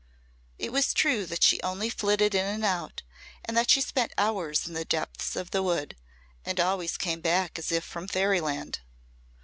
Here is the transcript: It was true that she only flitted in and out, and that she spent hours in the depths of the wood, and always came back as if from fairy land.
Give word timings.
It 0.57 0.71
was 0.73 0.95
true 0.95 1.27
that 1.27 1.43
she 1.43 1.61
only 1.61 1.87
flitted 1.87 2.33
in 2.33 2.43
and 2.47 2.65
out, 2.65 3.03
and 3.45 3.55
that 3.55 3.69
she 3.69 3.81
spent 3.81 4.15
hours 4.17 4.65
in 4.67 4.73
the 4.73 4.83
depths 4.83 5.35
of 5.35 5.51
the 5.51 5.61
wood, 5.61 5.95
and 6.43 6.59
always 6.59 6.97
came 6.97 7.21
back 7.21 7.59
as 7.59 7.71
if 7.71 7.83
from 7.83 8.07
fairy 8.07 8.41
land. 8.41 8.79